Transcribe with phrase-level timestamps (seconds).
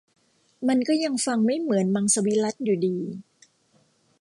[0.67, 2.97] มันก็ยังฟังไม่เหมือนมังสวิรัติอยู่ดี